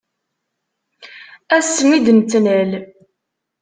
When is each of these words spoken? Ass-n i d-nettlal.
Ass-n 1.57 1.89
i 1.97 1.99
d-nettlal. 2.05 2.71